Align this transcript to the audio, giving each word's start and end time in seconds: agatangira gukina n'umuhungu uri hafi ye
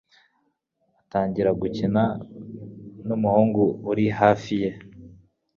agatangira 0.87 1.49
gukina 1.61 2.03
n'umuhungu 3.07 3.63
uri 3.91 4.05
hafi 4.19 4.53
ye 4.61 4.71